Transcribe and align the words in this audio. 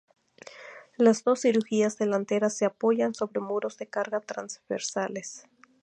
Las 0.97 1.23
dos 1.23 1.43
crujías 1.43 1.99
delanteras 1.99 2.57
se 2.57 2.65
apoyan 2.65 3.13
sobre 3.13 3.39
muros 3.39 3.77
de 3.77 3.85
carga 3.85 4.19
transversales. 4.19 5.45